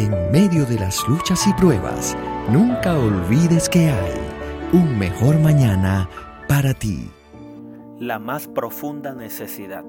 En 0.00 0.32
medio 0.32 0.64
de 0.64 0.78
las 0.78 1.06
luchas 1.06 1.46
y 1.46 1.52
pruebas, 1.52 2.16
nunca 2.48 2.98
olvides 2.98 3.68
que 3.68 3.90
hay 3.90 4.14
un 4.72 4.98
mejor 4.98 5.38
mañana 5.38 6.08
para 6.48 6.72
ti. 6.72 7.10
La 7.98 8.18
más 8.18 8.48
profunda 8.48 9.12
necesidad. 9.12 9.84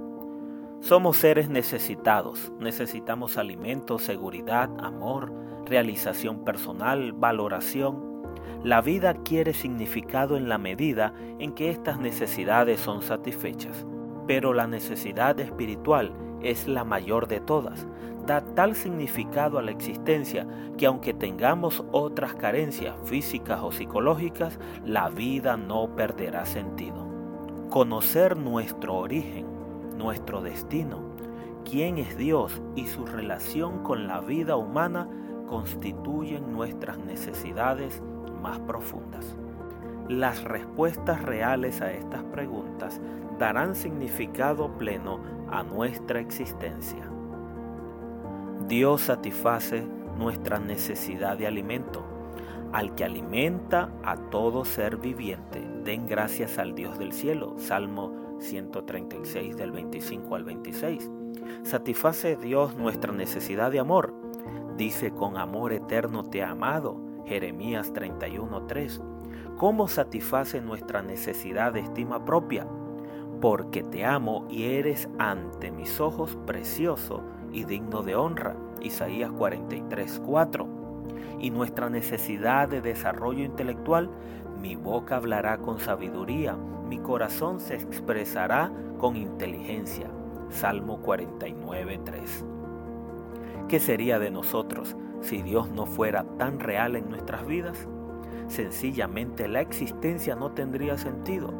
Somos 0.81 1.15
seres 1.15 1.47
necesitados. 1.47 2.51
Necesitamos 2.59 3.37
alimento, 3.37 3.99
seguridad, 3.99 4.69
amor, 4.81 5.31
realización 5.65 6.43
personal, 6.43 7.13
valoración. 7.13 8.03
La 8.65 8.81
vida 8.81 9.13
quiere 9.13 9.53
significado 9.53 10.35
en 10.35 10.49
la 10.49 10.57
medida 10.57 11.13
en 11.39 11.53
que 11.53 11.69
estas 11.69 11.99
necesidades 11.99 12.81
son 12.81 13.01
satisfechas. 13.01 13.87
Pero 14.27 14.53
la 14.53 14.67
necesidad 14.67 15.39
espiritual 15.39 16.11
es 16.43 16.67
la 16.67 16.83
mayor 16.83 17.27
de 17.27 17.39
todas. 17.39 17.87
Da 18.25 18.41
tal 18.41 18.75
significado 18.75 19.57
a 19.57 19.61
la 19.61 19.71
existencia 19.71 20.47
que 20.77 20.85
aunque 20.85 21.13
tengamos 21.13 21.83
otras 21.91 22.35
carencias 22.35 22.95
físicas 23.05 23.61
o 23.63 23.71
psicológicas, 23.71 24.59
la 24.85 25.09
vida 25.09 25.57
no 25.57 25.95
perderá 25.95 26.45
sentido. 26.45 27.07
Conocer 27.69 28.37
nuestro 28.37 28.95
origen, 28.95 29.45
nuestro 29.97 30.41
destino, 30.41 30.99
quién 31.69 31.97
es 31.97 32.17
Dios 32.17 32.61
y 32.75 32.87
su 32.87 33.05
relación 33.05 33.83
con 33.83 34.07
la 34.07 34.19
vida 34.21 34.55
humana 34.55 35.07
constituyen 35.47 36.51
nuestras 36.51 36.97
necesidades 36.99 38.01
más 38.41 38.59
profundas. 38.59 39.35
Las 40.11 40.43
respuestas 40.43 41.21
reales 41.21 41.79
a 41.79 41.93
estas 41.93 42.21
preguntas 42.25 42.99
darán 43.39 43.75
significado 43.75 44.77
pleno 44.77 45.21
a 45.49 45.63
nuestra 45.63 46.19
existencia. 46.19 47.09
Dios 48.67 49.03
satisface 49.03 49.87
nuestra 50.17 50.59
necesidad 50.59 51.37
de 51.37 51.47
alimento. 51.47 52.03
Al 52.73 52.93
que 52.93 53.05
alimenta 53.05 53.89
a 54.03 54.17
todo 54.17 54.65
ser 54.65 54.97
viviente, 54.97 55.65
den 55.85 56.07
gracias 56.07 56.57
al 56.57 56.75
Dios 56.75 56.99
del 56.99 57.13
cielo. 57.13 57.55
Salmo 57.57 58.35
136 58.39 59.55
del 59.55 59.71
25 59.71 60.35
al 60.35 60.43
26. 60.43 61.09
Satisface 61.63 62.35
Dios 62.35 62.75
nuestra 62.75 63.13
necesidad 63.13 63.71
de 63.71 63.79
amor. 63.79 64.13
Dice, 64.75 65.11
con 65.11 65.37
amor 65.37 65.71
eterno 65.71 66.25
te 66.25 66.43
ha 66.43 66.49
amado. 66.49 66.99
Jeremías 67.25 67.93
31.3. 67.93 69.20
¿Cómo 69.57 69.87
satisface 69.87 70.61
nuestra 70.61 71.01
necesidad 71.01 71.73
de 71.73 71.81
estima 71.81 72.25
propia? 72.25 72.65
porque 73.41 73.81
te 73.81 74.05
amo 74.05 74.45
y 74.49 74.65
eres 74.65 75.09
ante 75.17 75.71
mis 75.71 75.99
ojos 75.99 76.37
precioso 76.45 77.23
y 77.51 77.65
digno 77.65 78.03
de 78.03 78.15
honra. 78.15 78.55
Isaías 78.81 79.31
43, 79.31 80.21
4. 80.25 80.67
Y 81.39 81.49
nuestra 81.49 81.89
necesidad 81.89 82.69
de 82.69 82.81
desarrollo 82.81 83.43
intelectual, 83.43 84.09
mi 84.61 84.75
boca 84.75 85.15
hablará 85.15 85.57
con 85.57 85.79
sabiduría, 85.79 86.55
mi 86.87 86.99
corazón 86.99 87.59
se 87.59 87.75
expresará 87.75 88.71
con 88.99 89.17
inteligencia. 89.17 90.07
Salmo 90.49 91.01
49, 91.01 91.99
3. 92.05 92.45
¿Qué 93.67 93.79
sería 93.79 94.19
de 94.19 94.29
nosotros 94.29 94.95
si 95.21 95.41
Dios 95.41 95.69
no 95.71 95.85
fuera 95.87 96.25
tan 96.37 96.59
real 96.59 96.95
en 96.95 97.09
nuestras 97.09 97.47
vidas? 97.47 97.87
Sencillamente 98.51 99.47
la 99.47 99.61
existencia 99.61 100.35
no 100.35 100.51
tendría 100.51 100.97
sentido. 100.97 101.53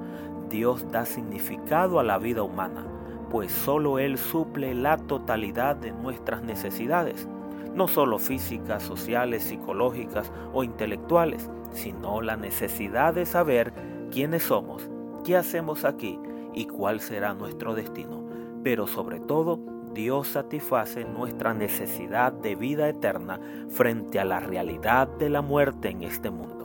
Dios 0.50 0.92
da 0.92 1.06
significado 1.06 2.02
a 2.02 2.04
la 2.04 2.18
vida 2.18 2.44
humana, 2.44 2.86
pues 3.30 3.50
solo 3.50 3.98
Él 3.98 4.18
suple 4.18 4.76
la 4.76 4.98
totalidad 4.98 5.78
de 5.78 5.94
nuestras 5.94 6.44
necesidades, 6.44 7.30
no 7.74 7.88
solo 7.88 8.20
físicas, 8.20 8.84
sociales, 8.84 9.44
psicológicas 9.44 10.34
o 10.52 10.66
intelectuales, 10.66 11.50
sino 11.72 12.20
la 12.20 12.36
necesidad 12.36 13.14
de 13.14 13.26
saber 13.26 13.72
quiénes 14.12 14.44
somos, 14.44 14.90
qué 15.24 15.38
hacemos 15.38 15.86
aquí 15.86 16.20
y 16.54 16.66
cuál 16.66 17.00
será 17.00 17.34
nuestro 17.34 17.74
destino. 17.74 18.22
Pero 18.66 18.86
sobre 18.86 19.22
todo, 19.22 19.62
Dios 19.94 20.28
satisface 20.28 21.06
nuestra 21.06 21.54
necesidad 21.54 22.34
de 22.34 22.56
vida 22.56 22.90
eterna 22.90 23.40
frente 23.70 24.20
a 24.20 24.26
la 24.26 24.42
realidad 24.42 25.08
de 25.08 25.30
la 25.30 25.42
muerte 25.42 25.88
en 25.88 26.04
este 26.04 26.30
mundo. 26.30 26.61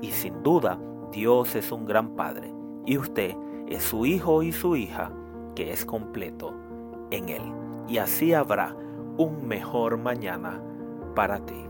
Y 0.00 0.10
sin 0.10 0.42
duda, 0.42 0.78
Dios 1.12 1.54
es 1.54 1.72
un 1.72 1.86
gran 1.86 2.14
Padre 2.16 2.52
y 2.86 2.96
usted 2.98 3.34
es 3.68 3.82
su 3.82 4.06
hijo 4.06 4.42
y 4.42 4.52
su 4.52 4.76
hija 4.76 5.12
que 5.54 5.72
es 5.72 5.84
completo 5.84 6.54
en 7.10 7.28
Él. 7.28 7.42
Y 7.88 7.98
así 7.98 8.32
habrá 8.32 8.74
un 9.16 9.46
mejor 9.46 9.98
mañana 9.98 10.62
para 11.14 11.44
ti. 11.44 11.69